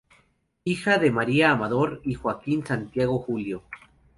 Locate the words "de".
0.97-1.11